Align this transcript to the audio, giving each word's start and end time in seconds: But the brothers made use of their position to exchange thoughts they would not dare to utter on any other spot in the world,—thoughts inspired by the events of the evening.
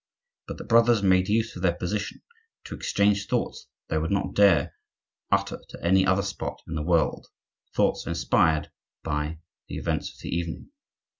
But 0.47 0.57
the 0.57 0.63
brothers 0.63 1.03
made 1.03 1.27
use 1.29 1.55
of 1.55 1.61
their 1.61 1.75
position 1.75 2.23
to 2.63 2.73
exchange 2.73 3.27
thoughts 3.27 3.67
they 3.87 3.99
would 3.99 4.09
not 4.09 4.33
dare 4.33 4.63
to 4.65 4.71
utter 5.31 5.57
on 5.75 5.83
any 5.85 6.07
other 6.07 6.23
spot 6.23 6.59
in 6.67 6.73
the 6.73 6.81
world,—thoughts 6.81 8.07
inspired 8.07 8.71
by 9.03 9.37
the 9.67 9.75
events 9.77 10.11
of 10.11 10.19
the 10.23 10.35
evening. 10.35 10.71